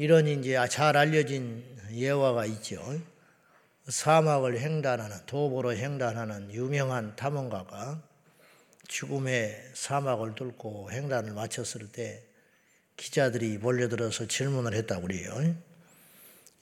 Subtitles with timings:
[0.00, 1.62] 이런 이제 잘 알려진
[1.92, 2.82] 예화가 있죠.
[3.86, 8.00] 사막을 횡단하는 도보로 횡단하는 유명한 탐험가가
[8.88, 12.22] 죽음의 사막을 뚫고 횡단을 마쳤을 때
[12.96, 15.54] 기자들이 몰려들어서 질문을 했다고 그래요.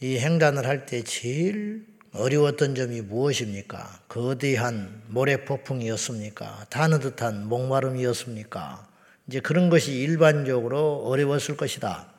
[0.00, 4.02] 이 횡단을 할 때 제일 어려웠던 점이 무엇입니까?
[4.08, 6.66] 거대한 모래 폭풍이었습니까?
[6.70, 8.88] 타는 듯한 목마름이었습니까?
[9.28, 12.17] 이제 그런 것이 일반적으로 어려웠을 것이다.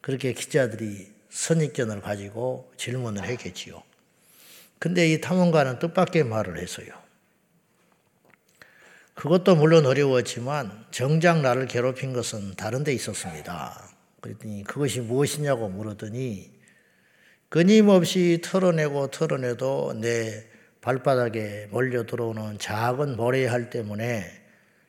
[0.00, 3.82] 그렇게 기자들이 선입견을 가지고 질문을 했겠지요.
[4.78, 6.86] 근데 이 탐험가는 뜻밖의 말을 했어요.
[9.14, 13.90] 그것도 물론 어려웠지만 정작 나를 괴롭힌 것은 다른 데 있었습니다.
[14.20, 16.52] 그랬더니 그것이 무엇이냐고 물었더니
[17.48, 20.46] 끊임없이 털어내고 털어내도 내
[20.80, 24.24] 발바닥에 몰려 들어오는 작은 모래알 때문에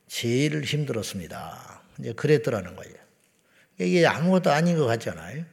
[0.07, 1.81] 제일 힘들었습니다.
[1.99, 2.95] 이제 그랬더라는 거예요.
[3.79, 5.45] 이게 아무것도 아닌 것 같잖아요.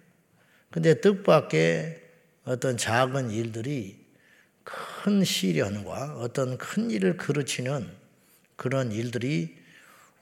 [0.70, 2.02] 근데 뜻밖의
[2.44, 4.04] 어떤 작은 일들이
[4.64, 7.88] 큰 시련과 어떤 큰 일을 그르치는
[8.56, 9.56] 그런 일들이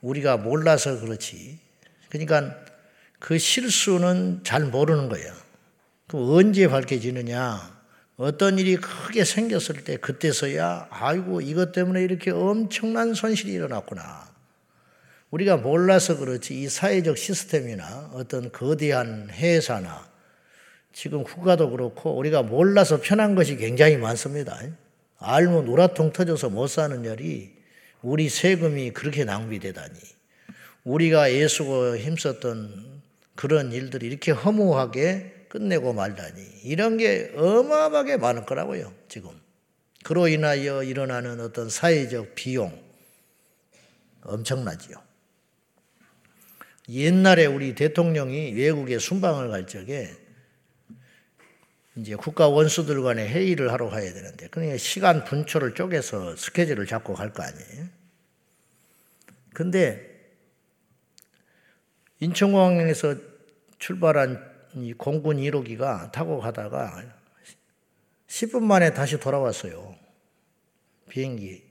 [0.01, 1.59] 우리가 몰라서 그렇지.
[2.09, 2.55] 그러니까
[3.19, 5.33] 그 실수는 잘 모르는 거예요.
[6.07, 7.75] 그 언제 밝혀지느냐?
[8.17, 14.34] 어떤 일이 크게 생겼을 때 그때서야 아이고 이것 때문에 이렇게 엄청난 손실이 일어났구나.
[15.35, 20.09] 우리가 몰라서 그렇지 이 사회적 시스템이나 어떤 거대한 회사나
[20.93, 24.57] 지금 국가도 그렇고 우리가 몰라서 편한 것이 굉장히 많습니다.
[25.17, 27.53] 알면 우라통 터져서 못 사는 일이
[28.01, 29.99] 우리 세금이 그렇게 낭비되다니.
[30.85, 33.01] 우리가 애쓰고 힘썼던
[33.35, 36.41] 그런 일들이 이렇게 허무하게 끝내고 말다니.
[36.63, 39.31] 이런 게 어마어마하게 많을 거라고요, 지금.
[40.05, 42.79] 그로 인하여 일어나는 어떤 사회적 비용,
[44.21, 45.14] 엄청나지요.
[46.89, 50.15] 옛날에 우리 대통령이 외국에 순방을 갈 적에
[51.95, 57.31] 이제 국가 원수들 간에 회의를 하러 가야 되는데, 그러니까 시간 분초를 쪼개서 스케줄을 잡고 갈
[57.33, 57.87] 거 아니에요.
[59.53, 60.13] 근데
[62.19, 63.15] 인천공항에서
[63.79, 67.01] 출발한 이 공군 1호기가 타고 가다가
[68.27, 69.95] 10분 만에 다시 돌아왔어요.
[71.09, 71.63] 비행기.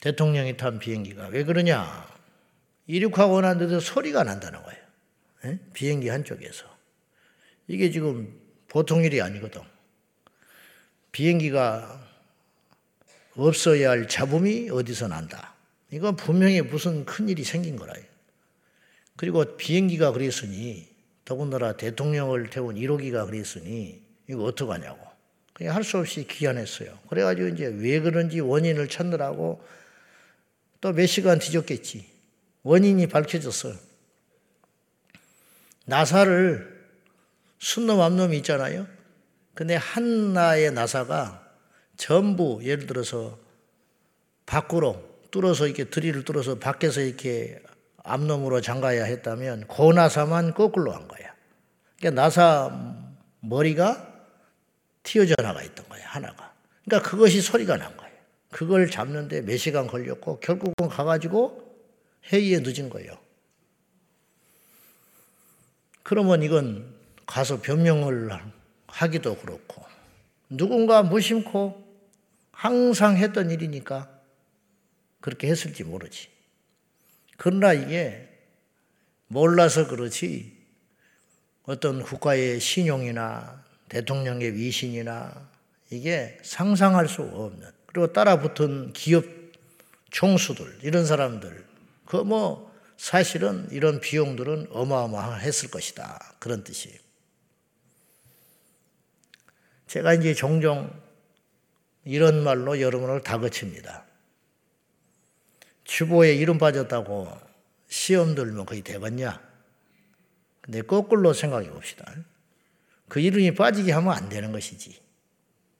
[0.00, 1.26] 대통령이 탄 비행기가.
[1.28, 2.15] 왜 그러냐?
[2.86, 4.80] 이륙하고 난 데도 소리가 난다는 거예요.
[5.44, 5.58] 에?
[5.72, 6.64] 비행기 한쪽에서.
[7.68, 8.32] 이게 지금
[8.68, 9.62] 보통 일이 아니거든.
[11.12, 12.04] 비행기가
[13.34, 15.54] 없어야 할 잡음이 어디서 난다.
[15.90, 17.94] 이건 분명히 무슨 큰 일이 생긴 거라.
[19.16, 20.88] 그리고 비행기가 그랬으니
[21.24, 25.04] 더군다나 대통령을 태운 1호기가 그랬으니 이거 어떡하냐고.
[25.52, 26.98] 그냥 할 수 없이 귀환했어요.
[27.08, 29.64] 그래가지고 이제 왜 그런지 원인을 찾느라고
[30.80, 32.15] 또 몇 시간 뒤졌겠지.
[32.66, 33.74] 원인이 밝혀졌어요.
[35.84, 36.84] 나사를
[37.60, 38.88] 순놈 암놈이 있잖아요.
[39.54, 41.46] 근데 한나의 나사가
[41.96, 43.38] 전부 예를 들어서
[44.46, 45.00] 밖으로
[45.30, 47.62] 뚫어서 이렇게 드릴을 뚫어서 밖에서 이렇게
[48.02, 51.34] 암놈으로 잠가야 했다면 그 나사만 거꾸로 한 거야.
[51.98, 52.96] 그러니까 나사
[53.40, 54.12] 머리가
[55.04, 56.52] 튀어져 나가 있던 거야 하나가.
[56.84, 58.12] 그러니까 그것이 소리가 난 거예요.
[58.50, 61.65] 그걸 잡는데 몇 시간 걸렸고 결국은 가가지고
[62.32, 63.18] 회의에 늦은 거예요.
[66.02, 66.94] 그러면 이건
[67.26, 68.30] 가서 변명을
[68.86, 69.84] 하기도 그렇고
[70.48, 71.84] 누군가 무심코
[72.52, 74.08] 항상 했던 일이니까
[75.20, 76.28] 그렇게 했을지 모르지.
[77.36, 78.28] 그러나 이게
[79.26, 80.56] 몰라서 그렇지
[81.64, 85.50] 어떤 국가의 신용이나 대통령의 위신이나
[85.90, 89.24] 이게 상상할 수 없는 그리고 따라 붙은 기업
[90.10, 91.66] 총수들 이런 사람들
[92.06, 96.98] 그 뭐 사실은 이런 비용들은 어마어마했을 것이다 그런 뜻이에요.
[99.86, 100.90] 제가 이제 종종
[102.04, 104.04] 이런 말로 여러분을 다그칩니다.
[105.84, 107.28] 주보에 이름 빠졌다고
[107.88, 109.40] 시험 들면 거의 되겠냐?
[110.60, 112.12] 근데 거꾸로 생각해 봅시다.
[113.08, 115.00] 그 이름이 빠지게 하면 안 되는 것이지.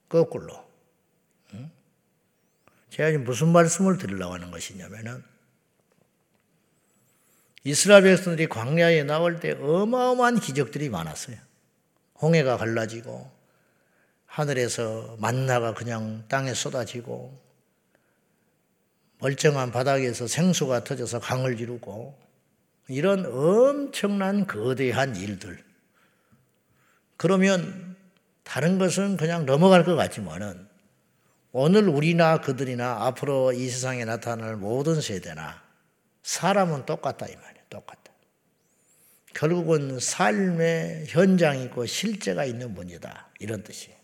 [0.08, 0.64] 거꾸로.
[2.90, 5.23] 제가 지금 무슨 말씀을 드리려고 하는 것이냐면은
[7.66, 11.36] 이스라엘 백성들이 광야에 나올 때 어마어마한 기적들이 많았어요.
[12.22, 13.28] 홍해가 갈라지고
[14.24, 17.36] 하늘에서 만나가 그냥 땅에 쏟아지고
[19.18, 22.16] 멀쩡한 바닥에서 생수가 터져서 강을 이루고
[22.86, 25.60] 이런 엄청난 거대한 일들.
[27.16, 27.96] 그러면
[28.44, 30.68] 다른 것은 그냥 넘어갈 것 같지만은
[31.50, 35.66] 오늘 우리나 그들이나 앞으로 이 세상에 나타날 모든 세대나
[36.22, 37.56] 사람은 똑같다 이 말이에요.
[37.70, 38.12] 똑같다.
[39.34, 43.28] 결국은 삶의 현장이고 실제가 있는 분이다.
[43.38, 43.96] 이런 뜻이에요.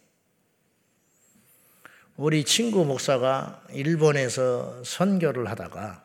[2.17, 6.05] 우리 친구 목사가 일본에서 선교를 하다가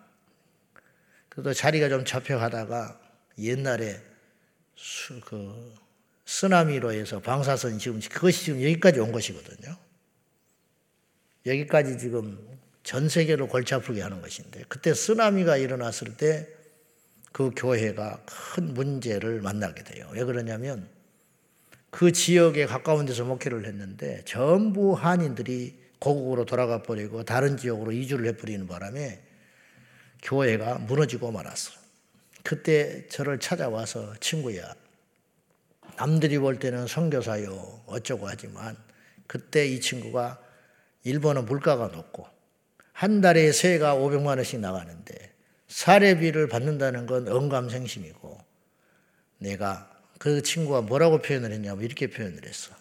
[1.27, 2.99] 그래도 자리가 좀 잡혀가다가
[3.37, 4.01] 옛날에
[4.75, 5.75] 수, 그
[6.25, 9.77] 쓰나미로 해서 방사선 지금 그것이 지금 여기까지 온 것이거든요.
[11.45, 12.39] 여기까지 지금
[12.83, 16.47] 전 세계로 골치 아프게 하는 것인데 그때 쓰나미가 일어났을 때
[17.31, 20.09] 그 교회가 큰 문제를 만나게 돼요.
[20.13, 20.87] 왜 그러냐면
[21.89, 28.67] 그 지역에 가까운 데서 목회를 했는데 전부 한인들이 고국으로 돌아가 버리고 다른 지역으로 이주를 해버리는
[28.67, 29.21] 바람에
[30.21, 31.77] 교회가 무너지고 말았어요.
[32.43, 34.73] 그때 저를 찾아와서 친구야,
[35.97, 38.77] 남들이 볼 때는 선교사요 어쩌고 하지만
[39.25, 40.39] 그때 이 친구가
[41.03, 42.27] 일본은 물가가 높고
[42.93, 45.33] 한 달에 세가 500만 원씩 나가는데
[45.67, 48.37] 사례비를 받는다는 건 언감생심이고
[49.39, 52.73] 내가 그 친구가 뭐라고 표현을 했냐면 이렇게 표현을 했어.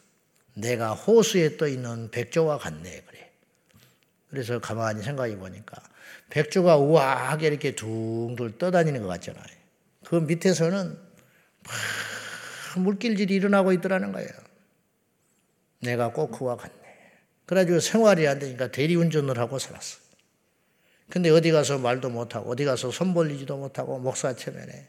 [0.55, 3.31] 내가 호수에 떠 있는 백조와 같네 그래.
[4.31, 5.83] 그래서 가만히 생각해 보니까
[6.31, 9.45] 백조가 우아하게 이렇게 둥둥 떠다니는 것 같잖아요.
[10.05, 10.99] 그 밑에서는
[12.77, 14.29] 물길질이 일어나고 있더라는 거예요.
[15.81, 16.75] 내가 꼭 그와 같네.
[17.47, 20.06] 그래가지고 생활이 안 되니까 대리운전을 하고 살았어.
[21.09, 24.89] 근데 어디 가서 말도 못하고, 어디 가서 손 벌리지도 못하고, 목사 체면에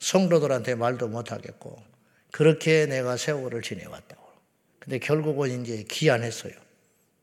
[0.00, 1.82] 성도들한테 말도 못하겠고,
[2.32, 4.22] 그렇게 내가 세월을 지내왔다고.
[4.80, 6.52] 근데 결국은 이제 기안했어요.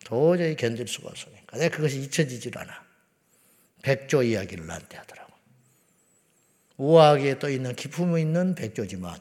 [0.05, 1.57] 도저히 견딜 수가 없으니까.
[1.57, 2.71] 내가 그것이 잊혀지질 않아.
[3.81, 5.33] 백조 이야기를 나한테 하더라고.
[6.77, 9.19] 우아하게 떠 있는 기품 있는 백조지만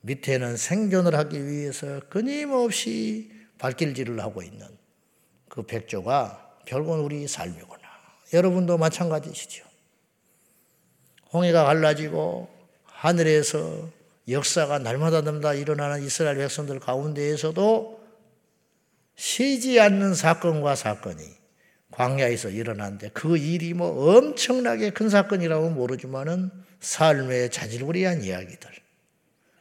[0.00, 4.66] 밑에는 생존을 하기 위해서 끊임없이 발길질을 하고 있는
[5.48, 7.77] 그 백조가 결국은 우리 삶이구나.
[8.32, 9.64] 여러분도 마찬가지시죠.
[11.32, 12.48] 홍해가 갈라지고
[12.84, 13.88] 하늘에서
[14.28, 17.98] 역사가 날마다 날마다 일어나는 이스라엘 백성들 가운데에서도
[19.16, 21.22] 쉬지 않는 사건과 사건이
[21.90, 28.70] 광야에서 일어났는데 그 일이 뭐 엄청나게 큰 사건이라고 모르지만은 삶의 자질구리한 이야기들.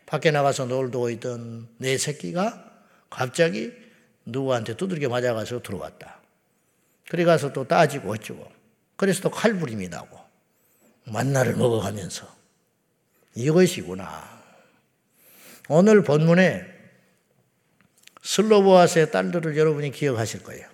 [0.05, 2.71] 밖에 나가서 놀고 있던 내 새끼가
[3.09, 3.71] 갑자기
[4.25, 6.21] 누구한테 두들겨 맞아가서 들어왔다.
[7.09, 8.56] 그래 가서 또 따지고 어쩌고.
[8.97, 10.19] 그래서 또 칼부림이 나고
[11.05, 12.27] 만나를 먹어가면서
[13.35, 14.37] 이것이구나.
[15.69, 16.65] 오늘 본문에
[18.23, 20.67] 슬로보아스의 딸들을 여러분이 기억하실 거예요.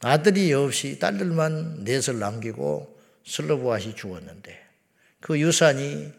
[0.00, 4.64] 아들이 없이 딸들만 넷을 남기고 슬로보아시 죽었는데
[5.20, 6.12] 그 유산이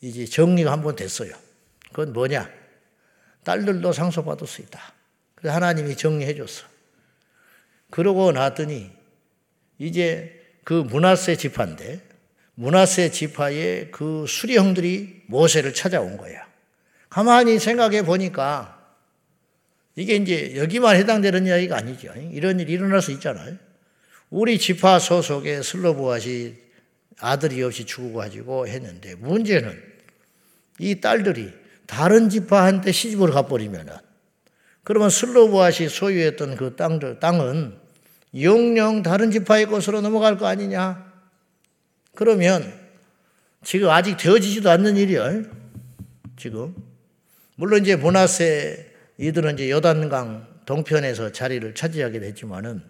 [0.00, 1.32] 이제 정리가 한 번 됐어요.
[1.88, 2.50] 그건 뭐냐?
[3.44, 4.80] 딸들도 상속받을 수 있다.
[5.34, 6.66] 그래서 하나님이 정리해 줬어.
[7.90, 8.90] 그러고 나더니
[9.78, 12.00] 이제 그 문하세 지파인데
[12.54, 16.46] 문하세 지파의 그 수리형들이 모세를 찾아온 거야.
[17.08, 18.80] 가만히 생각해 보니까
[19.96, 22.12] 이게 이제 여기만 해당되는 이야기가 아니죠.
[22.32, 23.56] 이런 일이 일어날 수 있잖아요.
[24.30, 26.56] 우리 지파 소속의 슬로보아시
[27.20, 29.80] 아들이 없이 죽어가지고 했는데 문제는
[30.80, 31.52] 이 딸들이
[31.86, 33.94] 다른 지파한테 시집을 가버리면은
[34.82, 37.83] 그러면 슬로브아시 소유했던 그 땅들, 땅은
[38.40, 41.12] 영영 다른 지파의 것으로 넘어갈 거 아니냐?
[42.14, 42.72] 그러면
[43.62, 45.42] 지금 아직 되어지지도 않는 일이야.
[46.36, 46.74] 지금.
[47.56, 52.82] 물론 이제 보나세 이들은 이제 여단강 동편에서 자리를 차지하게 됐지만은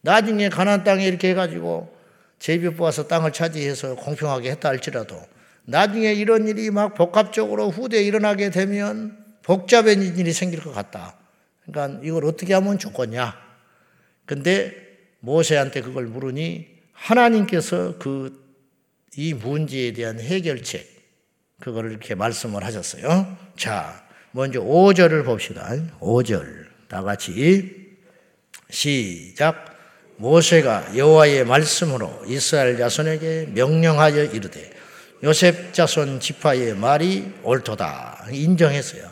[0.00, 1.94] 나중에 가난 땅에 이렇게 해가지고
[2.38, 5.20] 제비 뽑아서 땅을 차지해서 공평하게 했다 할지라도
[5.64, 11.16] 나중에 이런 일이 막 복합적으로 후대에 일어나게 되면 복잡해진 일이 생길 것 같다.
[11.66, 13.34] 그러니까 이걸 어떻게 하면 좋겠냐.
[14.26, 14.74] 근데
[15.20, 18.44] 모세한테 그걸 물으니 하나님께서 그
[19.16, 20.86] 이 문제에 대한 해결책,
[21.60, 23.36] 그거를 이렇게 말씀을 하셨어요.
[23.56, 24.02] 자,
[24.32, 25.72] 먼저 5절을 봅시다.
[26.00, 26.64] 5절.
[26.88, 27.96] 다 같이
[28.70, 29.72] 시작.
[30.16, 34.72] 모세가 여호와의 말씀으로 이스라엘 자손에게 명령하여 이르되
[35.24, 38.26] 요셉 자손 지파의 말이 옳도다.
[38.32, 39.10] 인정했어요.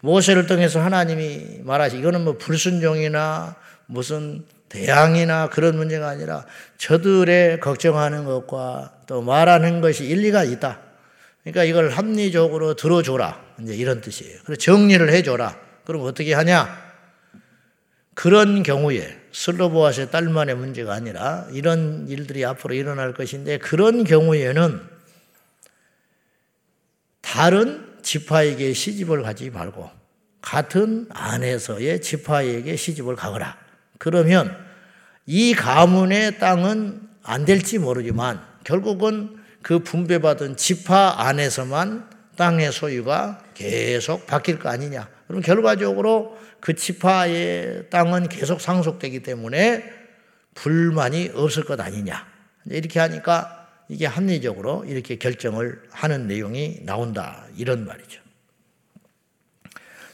[0.00, 3.56] 모세를 통해서 하나님이 말하시 이거는 뭐 불순종이나
[3.88, 6.44] 무슨 대항이나 그런 문제가 아니라
[6.76, 10.80] 저들의 걱정하는 것과 또 말하는 것이 일리가 있다.
[11.42, 13.42] 그러니까 이걸 합리적으로 들어줘라.
[13.62, 14.40] 이제 이런 뜻이에요.
[14.44, 15.58] 그래서 정리를 해줘라.
[15.84, 16.86] 그럼 어떻게 하냐?
[18.12, 24.82] 그런 경우에 슬로보아스의 딸만의 문제가 아니라 이런 일들이 앞으로 일어날 것인데 그런 경우에는
[27.22, 29.90] 다른 지파에게 시집을 가지 말고
[30.42, 33.67] 같은 안에서의 지파에게 시집을 가거라.
[33.98, 34.56] 그러면
[35.26, 44.58] 이 가문의 땅은 안 될지 모르지만 결국은 그 분배받은 지파 안에서만 땅의 소유가 계속 바뀔
[44.58, 45.08] 거 아니냐.
[45.26, 49.84] 그럼 결과적으로 그 지파의 땅은 계속 상속되기 때문에
[50.54, 52.26] 불만이 없을 것 아니냐.
[52.66, 57.44] 이렇게 하니까 이게 합리적으로 이렇게 결정을 하는 내용이 나온다.
[57.56, 58.20] 이런 말이죠.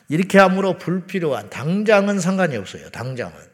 [0.09, 2.91] 이렇게 함으로 불필요한 당장은 상관이 없어요.
[2.91, 3.54] 당장은.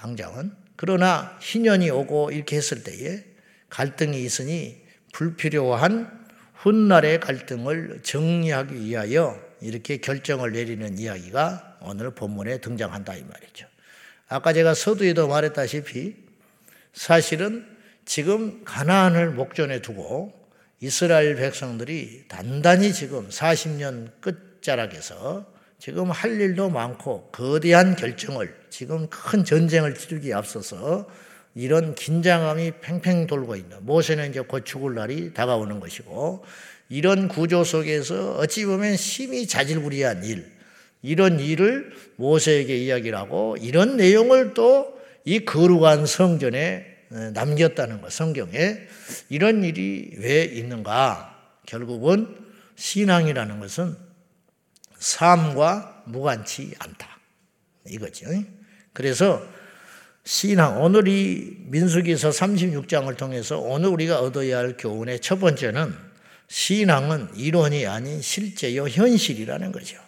[0.00, 0.52] 당장은.
[0.76, 3.22] 그러나 희년이 오고 이렇게 했을 때에
[3.68, 6.20] 갈등이 있으니 불필요한
[6.54, 13.66] 훗날의 갈등을 정리하기 위하여 이렇게 결정을 내리는 이야기가 오늘 본문에 등장한다 이 말이죠.
[14.28, 16.16] 아까 제가 서두에도 말했다시피
[16.92, 17.66] 사실은
[18.04, 20.32] 지금 가나안을 목전에 두고
[20.80, 29.96] 이스라엘 백성들이 단단히 지금 40년 끝자락에서 지금 할 일도 많고 거대한 결정을 지금 큰 전쟁을
[29.96, 31.08] 치르기에 앞서서
[31.56, 36.44] 이런 긴장감이 팽팽 돌고 있는 모세는 이제 곧 죽을 날이 다가오는 것이고
[36.88, 40.52] 이런 구조 속에서 어찌 보면 심히 자질구리한 일
[41.02, 46.86] 이런 일을 모세에게 이야기를 하고 이런 내용을 또 이 거룩한 성전에
[47.34, 48.78] 남겼다는 것, 성경에
[49.28, 51.38] 이런 일이 왜 있는가?
[51.66, 52.36] 결국은
[52.76, 53.96] 신앙이라는 것은
[55.00, 57.18] 삶과 무관치 않다.
[57.88, 58.26] 이거죠.
[58.92, 59.42] 그래서
[60.22, 65.92] 신앙, 오늘 이 민수기서 36장을 통해서 오늘 우리가 얻어야 할 교훈의 첫 번째는
[66.48, 69.98] 신앙은 이론이 아닌 실제요, 현실이라는 거죠.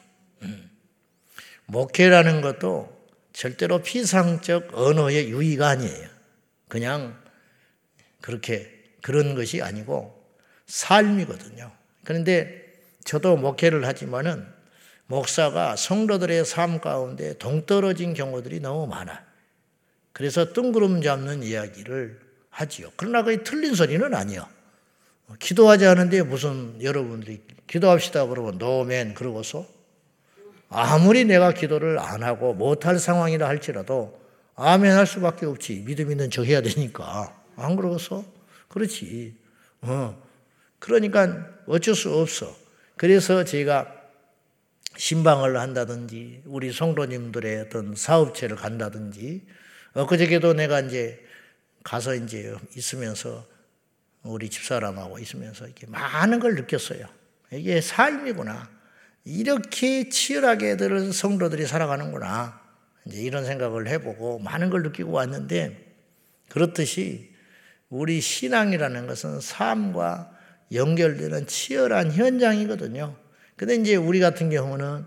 [1.67, 2.93] 목회라는 것도
[3.33, 6.09] 절대로 피상적 언어의 유의가 아니에요.
[6.69, 7.19] 그냥
[8.21, 8.71] 그렇게
[9.01, 10.23] 그런 것이 아니고
[10.67, 11.73] 삶이거든요.
[12.05, 14.47] 그런데 저도 목회를 하지만은
[15.12, 19.23] 목사가 성도들의 삶 가운데 동떨어진 경우들이 너무 많아.
[20.14, 22.90] 그래서 뜬구름 잡는 이야기를 하지요.
[22.97, 24.49] 그러나 그게 틀린 소리는 아니요.
[25.38, 29.66] 기도하지 않은데 무슨 여러분들이 기도합시다 그러면 노맨 그러고서
[30.71, 34.19] 아무리 내가 기도를 안 하고 못할 상황이라 할지라도
[34.54, 35.85] 아멘 할 수밖에 없지.
[35.85, 37.38] 믿음 있는 척 해야 되니까.
[37.57, 38.25] 안 그러겠어?
[38.69, 39.35] 그렇지.
[39.83, 40.19] 어.
[40.78, 42.57] 그러니까 어쩔 수 없어.
[42.97, 44.02] 그래서 제가
[44.97, 49.47] 신방을 한다든지 우리 성도님들의 어떤 사업체를 간다든지
[49.95, 51.25] 엊그저께도 내가 이제
[51.83, 53.47] 가서 이제 있으면서
[54.23, 57.07] 우리 집사람하고 있으면서 이렇게 많은 걸 느꼈어요.
[57.53, 58.71] 이게 삶이구나.
[59.25, 62.61] 이렇게 치열하게들 성도들이 살아가는구나.
[63.05, 65.93] 이제 이런 생각을 해보고 많은 걸 느끼고 왔는데
[66.49, 67.33] 그렇듯이
[67.89, 70.31] 우리 신앙이라는 것은 삶과
[70.73, 73.22] 연결되는 치열한 현장이거든요.
[73.57, 75.07] 근데 이제 우리 같은 경우는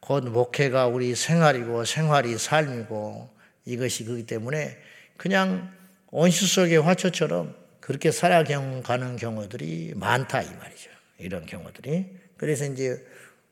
[0.00, 4.78] 곧 목회가 우리 생활이고 생활이 삶이고 이것이 그렇기 때문에
[5.16, 5.72] 그냥
[6.10, 10.90] 온실 속의 화초처럼 그렇게 살아가는 경우들이 많다 이 말이죠.
[11.18, 12.06] 이런 경우들이.
[12.36, 13.04] 그래서 이제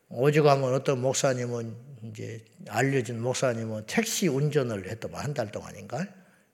[0.09, 1.75] 오죽하면 어떤 목사님은
[2.05, 6.07] 이제 알려진 목사님은 택시 운전을 했더만 한 달 동안인가?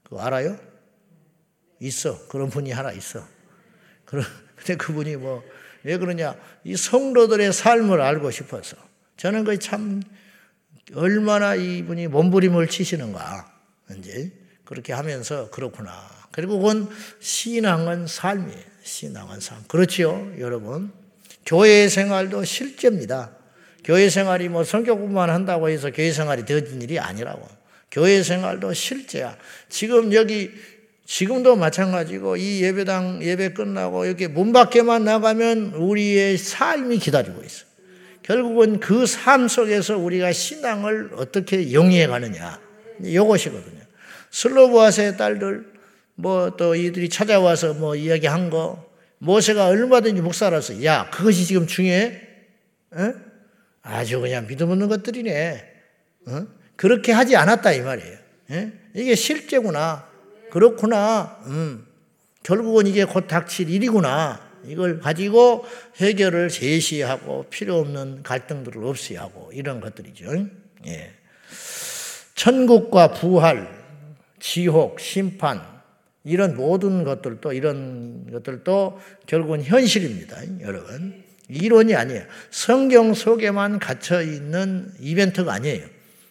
[0.02, 0.58] 그거 알아요?
[1.80, 2.26] 있어.
[2.28, 3.26] 그런 분이 하나 있어.
[4.04, 4.24] 그런,
[4.56, 5.42] 근데 그분이 뭐,
[5.84, 6.36] 왜 그러냐.
[6.64, 8.76] 이 성도들의 삶을 알고 싶어서.
[9.16, 10.02] 저는 그 참,
[10.94, 13.52] 얼마나 이분이 몸부림을 치시는가.
[13.98, 14.32] 이제,
[14.64, 15.92] 그렇게 하면서 그렇구나.
[16.30, 16.88] 그리고 그건
[17.20, 18.72] 신앙은 삶이에요.
[18.82, 19.62] 신앙은 삶.
[19.68, 20.92] 그렇지요, 여러분.
[21.44, 23.36] 교회 생활도 실제입니다.
[23.84, 27.46] 교회 생활이 뭐 성격뿐만 한다고 해서 교회 생활이 되어진 일이 아니라고.
[27.90, 29.36] 교회 생활도 실제야.
[29.68, 30.50] 지금 여기
[31.04, 37.64] 지금도 마찬가지고 이 예배당 예배 끝나고 이렇게 문 밖에만 나가면 우리의 삶이 기다리고 있어.
[38.22, 42.60] 결국은 그 삶 속에서 우리가 신앙을 어떻게 영위해 가느냐.
[43.02, 43.82] 이것이거든요.
[44.30, 45.72] 슬로브아스의 딸들
[46.14, 52.20] 뭐 또 이들이 찾아와서 뭐 이야기한 거 모세가 얼마든지 목사라서 야 그것이 지금 중요해?
[52.96, 53.12] 에?
[53.82, 55.64] 아주 그냥 믿음 없는 것들이네.
[56.26, 56.46] 어?
[56.76, 58.18] 그렇게 하지 않았다 이 말이에요.
[58.52, 58.72] 예?
[58.94, 60.08] 이게 실제구나.
[60.52, 61.38] 그렇구나.
[61.46, 61.86] 음.
[62.42, 64.38] 결국은 이게 곧 닥칠 일이구나.
[64.66, 65.64] 이걸 가지고
[65.96, 70.26] 해결을 제시하고 필요 없는 갈등들을 없애하고 이런 것들이죠.
[70.86, 71.10] 예.
[72.34, 73.66] 천국과 부활,
[74.40, 75.62] 지옥, 심판
[76.22, 80.36] 이런 모든 것들도 이런 것들도 결국은 현실입니다.
[80.60, 81.22] 여러분.
[81.48, 82.24] 이론이 아니에요.
[82.50, 85.86] 성경 속에만 갇혀 있는 이벤트가 아니에요.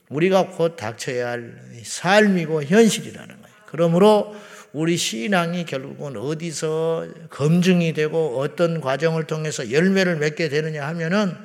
[0.09, 3.40] 우리가 곧 닥쳐야 할 삶이고 현실이라는.
[3.71, 4.35] 그러므로
[4.73, 11.35] 우리 신앙이 결국은 어디서 검증이 되고 어떤 과정을 통해서 열매를 맺게 되느냐 하면은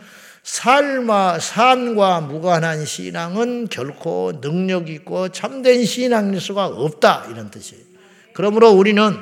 [0.43, 7.83] 삶과 삶과 무관한 신앙은 결코 능력 있고 참된 신앙일 수가 없다 이런 뜻이에요.
[8.33, 9.17] 그러므로 우리는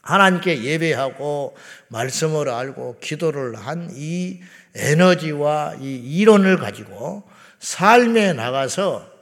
[0.00, 1.56] 하나님께 예배하고
[1.88, 4.40] 말씀을 알고 기도를 한 이
[4.74, 7.22] 에너지와 이 이론을 가지고
[7.60, 9.13] 삶에 나가서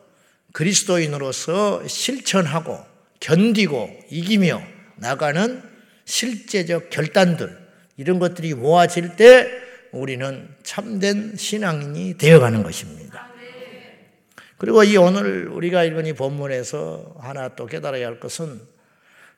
[0.52, 2.78] 그리스도인으로서 실천하고
[3.20, 4.62] 견디고 이기며
[4.96, 5.62] 나가는
[6.04, 7.58] 실제적 결단들
[7.96, 9.50] 이런 것들이 모아질 때
[9.92, 13.28] 우리는 참된 신앙인이 되어가는 것입니다.
[14.58, 18.60] 그리고 이 오늘 우리가 읽은 이 본문에서 하나 또 깨달아야 할 것은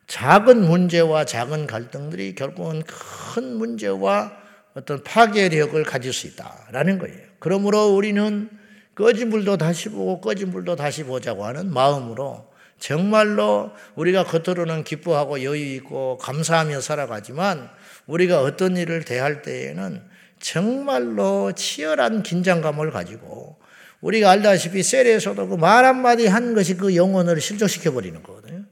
[0.06, 4.36] 작은 문제와 작은 갈등들이 결국은 큰 문제와
[4.74, 7.18] 어떤 파괴력을 가질 수 있다라는 거예요.
[7.38, 8.50] 그러므로 우리는
[8.94, 12.46] 꺼진 불도 다시 보고 꺼진 불도 다시 보자고 하는 마음으로
[12.78, 17.70] 정말로 우리가 겉으로는 기뻐하고 여유 있고 감사하며 살아가지만
[18.06, 20.02] 우리가 어떤 일을 대할 때에는
[20.40, 23.56] 정말로 치열한 긴장감을 가지고
[24.00, 28.64] 우리가 알다시피 셀에서도 그 말 한마디 한 것이 그 영혼을 실족시켜 버리는 거거든요.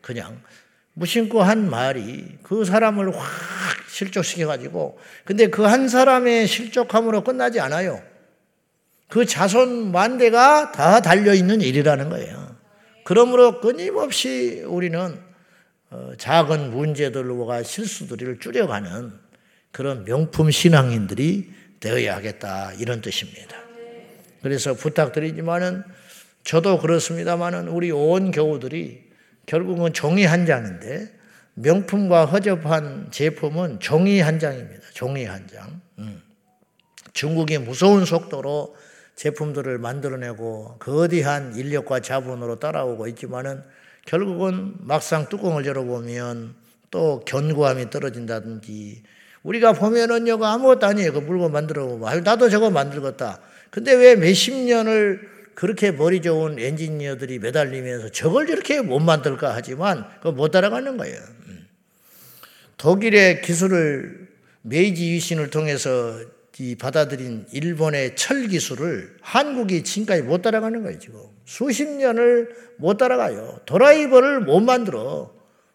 [0.00, 0.42] 그냥
[0.94, 3.24] 무심코 한 말이 그 사람을 확
[3.88, 8.02] 실족시켜 가지고 근데 그 한 사람의 실족함으로 끝나지 않아요.
[9.10, 12.56] 그 자손 만대가 다 달려 있는 일이라는 거예요.
[13.04, 15.20] 그러므로 끊임없이 우리는
[15.90, 19.12] 어, 작은 문제들과 실수들을 줄여가는
[19.72, 21.50] 그런 명품 신앙인들이
[21.80, 23.56] 되어야 하겠다 이런 뜻입니다.
[24.42, 25.82] 그래서 부탁드리지만은
[26.44, 29.10] 저도 그렇습니다만은 우리 온 교우들이
[29.46, 31.12] 결국은 종이 한 장인데
[31.54, 34.82] 명품과 허접한 제품은 종이 한 장입니다.
[34.94, 35.80] 종이 한 장.
[35.98, 36.22] 음.
[37.12, 38.76] 중국이 무서운 속도로
[39.20, 43.62] 제품들을 만들어내고 거대한 인력과 자본으로 따라오고 있지만은
[44.06, 46.54] 결국은 막상 뚜껑을 열어보면
[46.90, 49.02] 또 견고함이 떨어진다든지
[49.42, 51.12] 우리가 보면은 요 아무것도 아니에요.
[51.12, 52.22] 그 물건 만들어 보면.
[52.22, 53.40] 나도 저거 만들겠다.
[53.68, 60.32] 근데 왜 몇십 년을 그렇게 머리 좋은 엔지니어들이 매달리면서 저걸 이렇게 못 만들까 하지만 그거
[60.32, 61.20] 못 따라가는 거예요.
[61.48, 61.68] 음.
[62.78, 64.28] 독일의 기술을
[64.62, 66.18] 메이지 유신을 통해서
[66.58, 71.20] 이 받아들인 일본의 철 기술을 한국이 지금까지 못 따라가는 거예요, 지금.
[71.46, 73.60] 수십 년을 못 따라가요.
[73.66, 75.32] 드라이버를 못 만들어.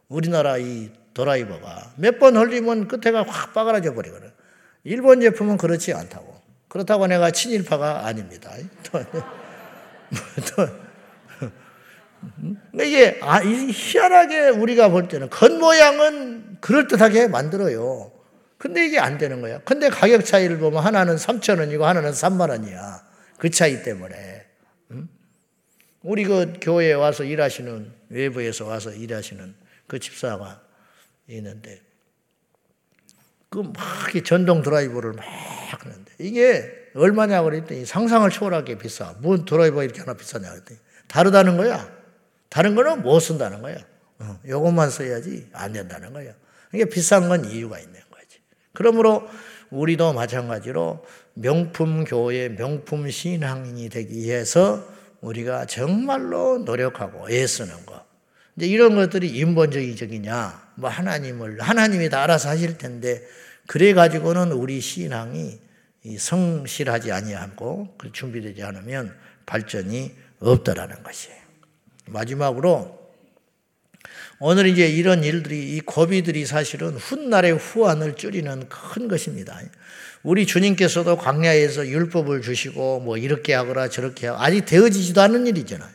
[0.10, 1.94] 우리나라 이 드라이버가.
[1.98, 4.30] 몇 번 흘리면 끝에가 확 빠그라져 버리거든.
[4.84, 6.36] 일본 제품은 그렇지 않다고.
[6.68, 8.52] 그렇다고 내가 친일파가 아닙니다.
[12.74, 18.12] 이게 아, 희한하게 우리가 볼 때는 겉모양은 그럴듯하게 만들어요.
[18.66, 19.60] 근데 이게 안 되는 거야.
[19.60, 23.08] 근데 가격 차이를 보면 하나는 3천 원이고 하나는 3만 원이야.
[23.38, 24.44] 그 차이 때문에.
[26.02, 29.54] 우리 그 교회에 와서 일하시는 외부에서 와서 일하시는
[29.86, 30.64] 그 집사가
[31.28, 31.80] 있는데
[33.50, 33.76] 그막
[34.26, 35.24] 전동 드라이버를 막
[35.70, 39.14] 하는데 이게 얼마냐 그랬더니 상상을 초월하게 비싸.
[39.20, 41.88] 뭔 드라이버 이렇게 하나 비싸냐 그랬더니 다르다는 거야.
[42.50, 43.78] 다른 거는 못 쓴다는 거야.
[44.18, 46.34] 어, 요것만 써야지 안 된다는 거야.
[46.74, 48.05] 이게 비싼 건 이유가 거지.
[48.76, 49.28] 그러므로
[49.72, 54.88] 우리도 마찬가지로 명품 교회, 명품 신앙인이 되기 위해서
[55.22, 58.06] 우리가 정말로 노력하고 애쓰는 거.
[58.56, 63.22] 이제 이런 것들이 인본주의적이냐, 뭐 하나님을, 하나님이 다 알아서 하실 텐데,
[63.68, 65.60] 그래 가지고는 우리 신앙이
[66.18, 71.38] 성실하지 아니하고 그 준비되지 않으면 발전이 없다라는 것이에요.
[72.08, 73.05] 마지막으로
[74.40, 79.58] 오늘 이제 이런 일들이 이 고비들이 사실은 훗날의 후환을 줄이는 큰 것입니다.
[80.24, 85.90] 우리 주님께서도 광야에서 율법을 주시고 뭐 이렇게 하거라 저렇게 하고 아직 되어지지도 않은 일이잖아요.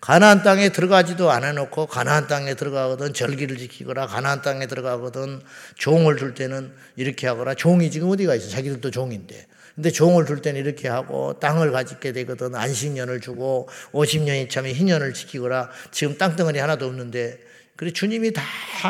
[0.00, 5.40] 가나안 땅에 들어가지도 않아 놓고 가나안 땅에 들어가거든 절기를 지키거라 가나안 땅에 들어가거든
[5.74, 10.60] 종을 줄 때는 이렇게 하거라 종이 지금 어디가 있어 자기들도 종인데 근데 종을 줄 때는
[10.60, 17.40] 이렇게 하고 땅을 가지게 되거든 안식년을 주고 50년이 참에 희년을 지키거라 지금 땅덩어리 하나도 없는데
[17.78, 18.42] 그래 주님이 다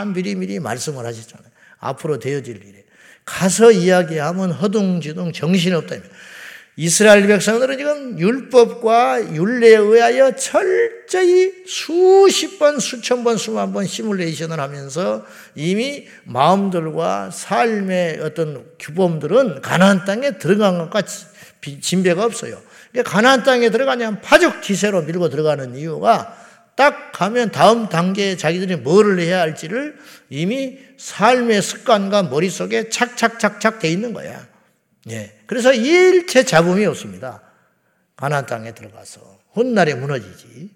[0.07, 1.51] 미리미리 말씀을 하셨잖아요.
[1.79, 2.85] 앞으로 되어질 일에.
[3.27, 5.97] 가서 이야기하면 허둥지둥 정신없다.
[6.77, 15.27] 이스라엘 백성들은 지금 율법과 율례에 의하여 철저히 수십 번, 수천 번, 수만 번 시뮬레이션을 하면서
[15.55, 21.03] 이미 마음들과 삶의 어떤 규범들은 가나안 땅에 들어간 것과
[21.61, 22.59] 진배가 없어요.
[22.91, 26.48] 그러니까 가나안 땅에 들어가냐면 파죽 기세로 밀고 들어가는 이유가
[26.79, 29.99] 딱 가면 다음 단계에 자기들이 뭐를 해야 할지를
[30.31, 34.47] 이미 삶의 습관과 머릿속에 착착착착 돼 있는 거야.
[35.11, 35.37] 예.
[35.47, 37.43] 그래서 일체 잡음이 없습니다.
[38.15, 40.71] 가나안 땅에 들어가서 훗날에 무너지지.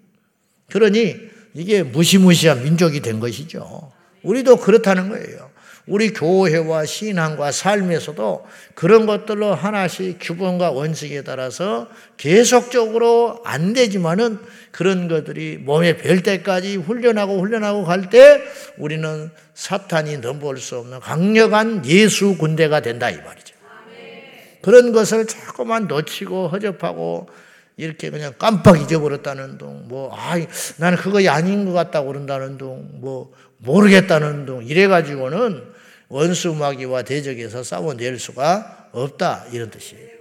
[0.69, 1.15] 그러니
[1.53, 3.93] 이게 무시무시한 민족이 된 것이죠.
[4.23, 5.42] 우리도 그렇다는 거예요.
[5.85, 14.39] 우리 교회와 신앙과 삶에서도 그런 것들로 하나씩 규범과 원칙에 따라서 계속적으로 안 되지만은
[14.71, 18.41] 그런 것들이 몸에 별 때까지 훈련하고 훈련하고 갈 때
[18.77, 23.53] 우리는 사탄이 넘볼 수 없는 강력한 예수 군대가 된다 이 말이죠.
[24.61, 27.27] 그런 것을 자꾸만 놓치고 허접하고
[27.75, 30.35] 이렇게 그냥 깜빡 잊어버렸다는 둥, 뭐, 아,
[30.77, 35.72] 나는 그거 아닌 것 같다고 그런다는 둥, 뭐, 모르겠다는 둥, 이래가지고는
[36.09, 39.47] 원수 마귀와 대적에서 싸워낼 수가 없다.
[39.51, 40.13] 이런 뜻이에요.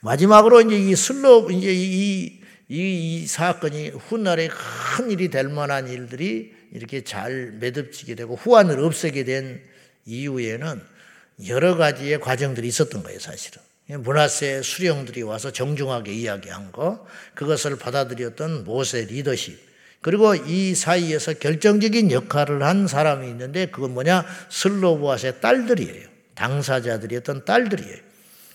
[0.00, 6.52] 마지막으로 이제 이 슬로, 이제 이, 이, 이 사건이 훗날에 큰 일이 될 만한 일들이
[6.72, 9.62] 이렇게 잘 매듭지게 되고 후환을 없애게 된
[10.06, 10.82] 이후에는
[11.48, 13.62] 여러 가지의 과정들이 있었던 거예요, 사실은.
[13.88, 19.58] 문화세 수령들이 와서 정중하게 이야기한 거, 그것을 받아들였던 모세 리더십,
[20.02, 24.26] 그리고 이 사이에서 결정적인 역할을 한 사람이 있는데 그건 뭐냐?
[24.50, 26.08] 슬로보아스의 딸들이에요.
[26.34, 27.96] 당사자들이었던 딸들이에요.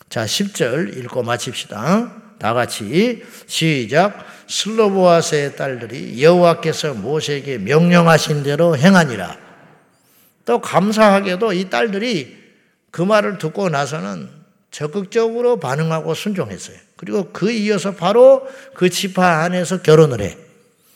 [0.09, 2.11] 자, 10절 읽고 마칩시다.
[2.37, 4.25] 다 같이 시작.
[4.47, 9.37] 슬로보아스의 딸들이 여호와께서 모세에게 명령하신 대로 행하니라.
[10.43, 12.37] 또 감사하게도 이 딸들이
[12.91, 14.29] 그 말을 듣고 나서는
[14.71, 16.77] 적극적으로 반응하고 순종했어요.
[16.97, 20.46] 그리고 그 이어서 바로 그 지파 안에서 결혼을 해.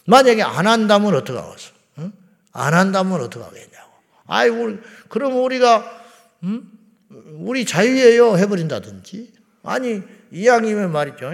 [0.05, 1.71] 만약에 안 한다면 어떡하겠어?
[1.99, 2.11] 응?
[2.51, 3.91] 안 한다면 어떡하겠냐고.
[4.27, 6.01] 아이, 우리, 그럼 우리가,
[6.43, 6.63] 응?
[7.09, 8.37] 우리 자유예요.
[8.37, 9.33] 해버린다든지.
[9.63, 11.33] 아니, 이왕이면 말이죠.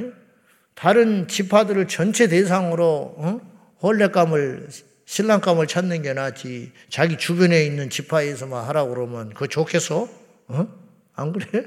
[0.74, 3.42] 다른 지파들을 전체 대상으로, 응?
[3.82, 4.70] 혼례감을,
[5.06, 6.74] 신랑감을 찾는 게 낫지.
[6.90, 10.10] 자기 주변에 있는 지파에서만 하라고 그러면 그거 좋겠어?
[10.48, 10.68] 어?
[11.16, 11.66] 안 그래?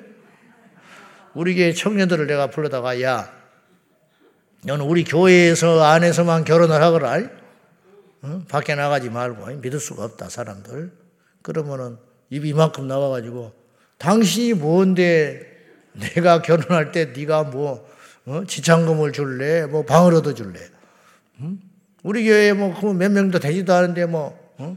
[1.34, 3.39] 우리 교회 청년들을 내가 불러다가, 야,
[4.64, 7.20] 너는 우리 교회에서 안에서만 결혼을 하거라.
[8.22, 8.42] 어?
[8.48, 10.92] 밖에 나가지 말고 믿을 수가 없다 사람들.
[11.42, 11.96] 그러면은
[12.28, 13.52] 입이 이만큼 나와가지고
[13.98, 15.46] 당신이 뭔데
[15.92, 17.88] 내가 결혼할 때 네가 뭐
[18.26, 18.44] 어?
[18.46, 19.66] 지참금을 줄래?
[19.66, 20.60] 뭐 얻어 줄래?
[21.40, 21.58] 응?
[22.02, 24.76] 우리 교회에 뭐몇 명도 되지도 않은데 뭐 어?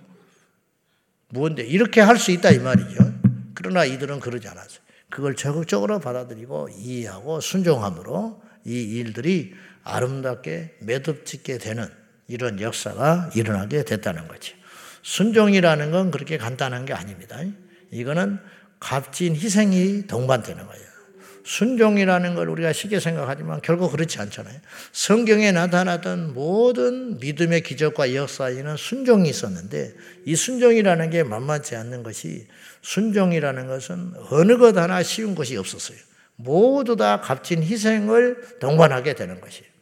[1.30, 3.13] 뭔데 이렇게 할 수 있다 이 말이죠.
[3.54, 4.80] 그러나 이들은 그러지 않았어요.
[5.10, 11.88] 그걸 적극적으로 받아들이고 이해하고 순종함으로 이 일들이 아름답게 매듭짓게 되는
[12.28, 14.56] 이런 역사가 일어나게 됐다는 거죠.
[15.02, 17.38] 순종이라는 건 그렇게 간단한 게 아닙니다.
[17.91, 18.39] 이거는
[18.80, 20.93] 값진 희생이 동반되는 거예요.
[21.45, 24.58] 순종이라는 걸 우리가 쉽게 생각하지만 결국 그렇지 않잖아요.
[24.93, 29.93] 성경에 나타났던 모든 믿음의 기적과 역사에는 순종이 있었는데
[30.26, 32.47] 이 순종이라는 게 만만치 않는 것이
[32.82, 35.97] 순종이라는 것은 어느 것 하나 쉬운 것이 없었어요.
[36.36, 39.74] 모두 다 값진 희생을 동반하게 되는 것이에요.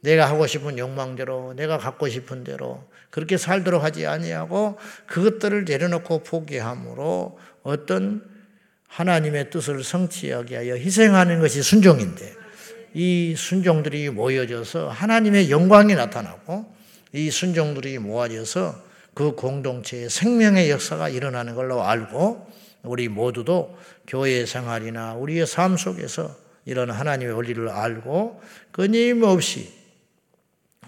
[0.00, 7.38] 내가 하고 싶은 욕망대로 내가 갖고 싶은 대로 그렇게 살도록 하지 아니하고 그것들을 내려놓고 포기함으로
[7.62, 8.22] 어떤
[8.88, 12.34] 하나님의 뜻을 성취하게 하여 희생하는 것이 순종인데
[12.94, 16.72] 이 순종들이 모여져서 하나님의 영광이 나타나고
[17.12, 22.46] 이 순종들이 모아져서 그 공동체의 생명의 역사가 일어나는 걸로 알고
[22.82, 28.40] 우리 모두도 교회 생활이나 우리의 삶 속에서 이런 하나님의 원리를 알고
[28.72, 29.72] 끊임없이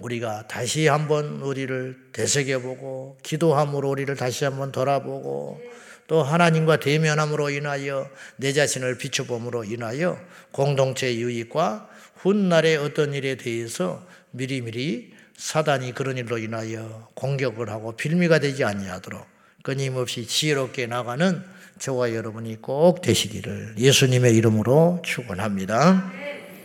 [0.00, 5.60] 우리가 다시 한번 우리를 되새겨보고 기도함으로 우리를 다시 한번 돌아보고
[6.06, 10.18] 또 하나님과 대면함으로 인하여 내 자신을 비춰봄으로 인하여
[10.50, 18.64] 공동체 유익과 훗날의 어떤 일에 대해서 미리미리 사단이 그런 일로 인하여 공격을 하고 빌미가 되지
[18.64, 19.26] 아니하도록
[19.62, 21.42] 끊임없이 지혜롭게 나가는
[21.78, 26.12] 저와 여러분이 꼭 되시기를 예수님의 이름으로 축원합니다.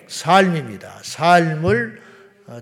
[0.08, 1.00] 삶입니다.
[1.04, 2.02] 삶을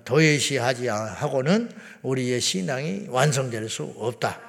[0.03, 1.69] 도외시하지 하고는
[2.01, 4.41] 우리의 신앙이 완성될 수 없다.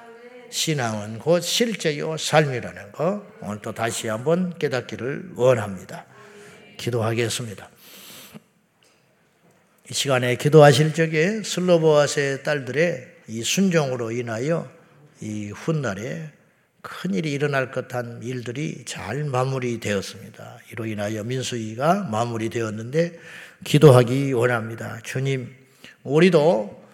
[0.50, 6.06] 신앙은 곧 실제요 삶이라는 거 오늘 또 다시 한번 깨닫기를 원합니다.
[6.78, 7.68] 기도하겠습니다.
[9.90, 14.70] 이 시간에 기도하실 적에 슬로보아스의 딸들의 이 순종으로 인하여
[15.20, 16.30] 이 훗날에
[16.88, 20.58] 큰 일이 일어날 것한 일들이 잘 마무리되었습니다.
[20.70, 23.18] 이로 인하여 민수이가 마무리되었는데
[23.64, 25.00] 기도하기 원합니다.
[25.02, 25.52] 주님,
[26.04, 26.84] 우리도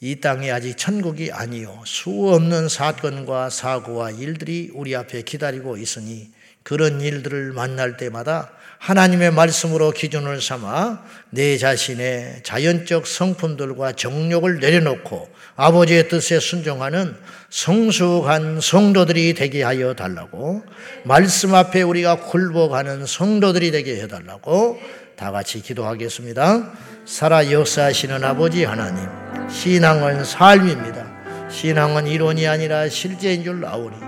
[0.00, 1.82] 이 땅이 아직 천국이 아니요.
[1.84, 6.30] 수 없는 사건과 사고와 일들이 우리 앞에 기다리고 있으니
[6.62, 16.08] 그런 일들을 만날 때마다 하나님의 말씀으로 기준을 삼아 내 자신의 자연적 성품들과 정욕을 내려놓고 아버지의
[16.08, 17.16] 뜻에 순종하는
[17.54, 20.64] 성숙한 성도들이 되게 하여 달라고
[21.04, 24.80] 말씀 앞에 우리가 굴복하는 성도들이 되게 해 달라고
[25.14, 26.72] 다 같이 기도하겠습니다.
[27.04, 29.06] 살아 역사하시는 아버지 하나님,
[29.48, 31.06] 신앙은 삶입니다.
[31.48, 33.98] 신앙은 이론이 아니라 실제인 줄 아오니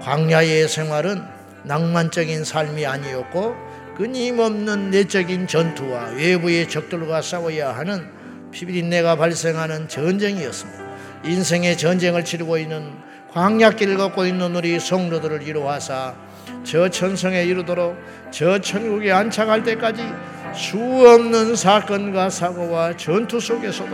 [0.00, 1.22] 광야의 생활은
[1.64, 3.54] 낭만적인 삶이 아니었고
[3.98, 8.08] 끊임없는 내적인 전투와 외부의 적들과 싸워야 하는
[8.50, 10.83] 피비린내가 발생하는 전쟁이었습니다.
[11.24, 12.92] 인생의 전쟁을 치르고 있는
[13.32, 16.14] 광야길을 걷고 있는 우리 성도들을 이루하사
[16.62, 17.96] 저 천성에 이르도록
[18.30, 20.02] 저 천국에 안착할 때까지
[20.54, 23.90] 수 없는 사건과 사고와 전투 속에서도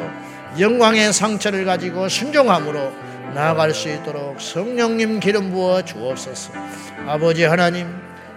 [0.59, 2.93] 영광의 상처를 가지고 순종함으로
[3.35, 6.53] 나아갈 수 있도록 성령님 기름 부어 주옵소서.
[7.07, 7.89] 아버지 하나님,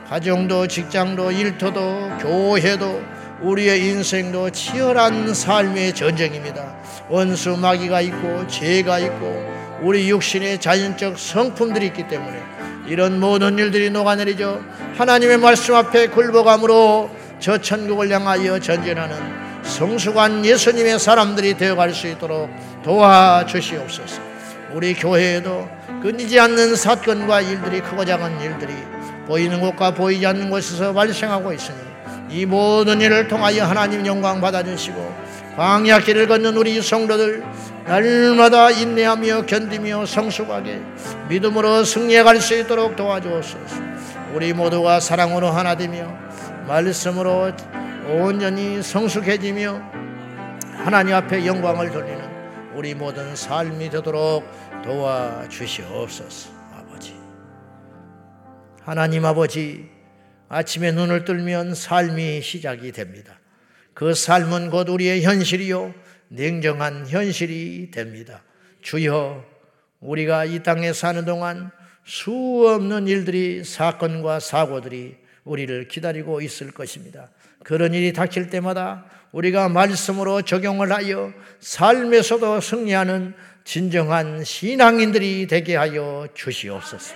[0.08, 3.02] 가정도 직장도 일터도 교회도
[3.42, 6.76] 우리의 인생도 치열한 삶의 전쟁입니다.
[7.10, 12.42] 원수 마귀가 있고 죄가 있고 우리 육신의 자연적 성품들이 있기 때문에
[12.88, 14.64] 이런 모든 일들이 녹아내리죠.
[14.98, 19.18] 하나님의 말씀 앞에 굴복함으로 저 천국을 향하여 전진하는
[19.64, 22.50] 성숙한 예수님의 사람들이 되어갈 수 있도록
[22.84, 24.22] 도와주시옵소서.
[24.74, 25.68] 우리 교회에도
[26.02, 28.74] 끊이지 않는 사건과 일들이 크고 작은 일들이
[29.28, 31.93] 보이는 곳과 보이지 않는 곳에서 발생하고 있으니
[32.34, 35.16] 이 모든 일을 통하여 하나님 영광 받아주시고
[35.56, 37.44] 광야 길을 걷는 우리 성도들
[37.86, 40.82] 날마다 인내하며 견디며 성숙하게
[41.30, 43.76] 믿음으로 승리해 갈 수 있도록 도와주옵소서.
[44.34, 46.12] 우리 모두가 사랑으로 하나 되며
[46.68, 47.52] 말씀으로
[48.08, 49.80] 온전히 성숙해지며
[50.84, 52.20] 하나님 앞에 영광을 돌리는
[52.74, 54.44] 우리 모든 삶이 되도록
[54.84, 56.50] 도와주시옵소서.
[56.80, 57.16] 아버지.
[58.84, 59.93] 하나님 아버지
[60.54, 63.40] 아침에 눈을 뜨면 삶이 시작이 됩니다.
[63.96, 65.96] 그 삶은 곧 우리의 현실이요
[66.28, 68.44] 냉정한 현실이 됩니다.
[68.84, 69.44] 주여
[70.00, 71.72] 우리가 이 땅에 사는 동안
[72.06, 72.32] 수
[72.68, 77.32] 없는 일들이 사건과 사고들이 우리를 기다리고 있을 것입니다.
[77.64, 87.16] 그런 일이 닥칠 때마다 우리가 말씀으로 적용을 하여 삶에서도 승리하는 진정한 신앙인들이 되게 하여 주시옵소서.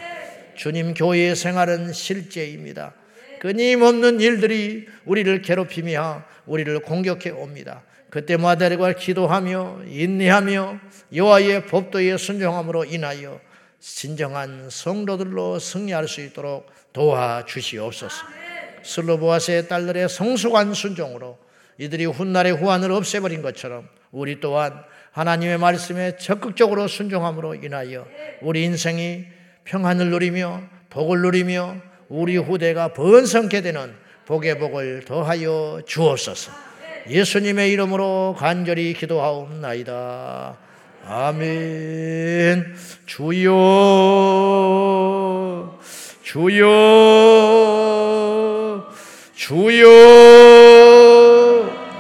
[0.56, 2.96] 주님 교회의 생활은 실제입니다.
[3.40, 7.84] 끊임없는 일들이 우리를 괴롭히며 우리를 공격해 옵니다.
[8.10, 10.80] 그때마다 기도하며 인내하며
[11.14, 13.40] 여호와의 법도에 순종함으로 인하여
[13.80, 18.26] 진정한 성도들로 승리할 수 있도록 도와주시옵소서.
[18.84, 21.38] 슬로보아스의 딸들의 성숙한 순종으로
[21.78, 28.08] 이들이 훗날의 후환을 없애버린 것처럼 우리 또한 하나님의 말씀에 적극적으로 순종함으로 인하여
[28.42, 29.26] 우리 인생이
[29.66, 33.94] 평안을 누리며 복을 누리며 우리 후대가 번성케 되는
[34.26, 36.52] 복의 복을 더하여 주옵소서.
[37.10, 40.58] 예수님의 이름으로 간절히 기도하옵나이다.
[41.06, 42.76] 아멘.
[43.06, 43.54] 주여,
[46.24, 46.68] 주여,
[49.34, 50.38] 주여.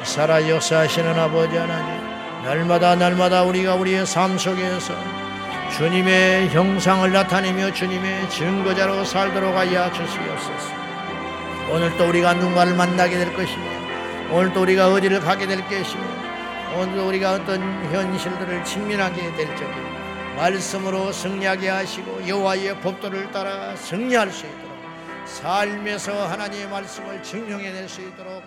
[0.03, 2.01] 살아 역사하시는 아버지 하나님,
[2.43, 5.26] 날마다 날마다 우리가 우리의 삶 속에서
[5.75, 10.73] 주님의 형상을 나타내며 주님의 증거자로 살도록 하여 주시옵소서.
[11.71, 13.63] 오늘 또 우리가 누군가를 만나게 될 것이며,
[14.31, 16.03] 오늘 또 우리가 어디를 가게 될 것이며,
[16.75, 17.61] 오늘 우리가 어떤
[17.93, 19.71] 현실들을 직면하게 될 적에
[20.35, 24.77] 말씀으로 승리하게 하시고 여호와의 법도를 따라 승리할 수 있도록
[25.25, 28.43] 삶에서 하나님의 말씀을 증명해낼 수 있도록